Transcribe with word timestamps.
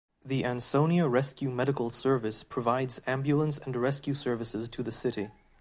The 0.25 0.43
Ansonia 0.43 1.07
Rescue 1.07 1.51
Medical 1.51 1.91
Service 1.91 2.43
provides 2.43 2.99
ambulance 3.05 3.59
and 3.59 3.75
rescue 3.75 4.15
services 4.15 4.67
to 4.69 4.81
the 4.81 4.91
city. 4.91 5.29